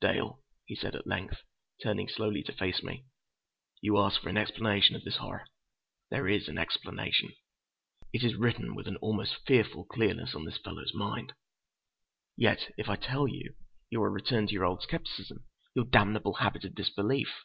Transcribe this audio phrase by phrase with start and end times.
[0.00, 1.42] "Dale," he said at length,
[1.82, 3.04] turning slowly to face me,
[3.80, 5.48] "you ask for an explanation of this horror?
[6.08, 7.34] There is an explanation.
[8.12, 11.32] It is written with an almost fearful clearness on this fellow's mind.
[12.36, 13.56] Yet if I tell you,
[13.90, 17.44] you will return to your old skepticism—your damnable habit of disbelief!"